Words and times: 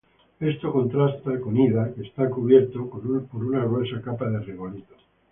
Esto 0.39 0.71
contrasta 0.71 1.39
con 1.41 1.55
Ida 1.55 1.93
que 1.93 2.01
está 2.01 2.27
cubierto 2.27 2.87
por 2.89 3.45
una 3.45 3.63
gruesa 3.65 4.01
capa 4.01 4.27
de 4.31 4.39
regolito. 4.39 4.95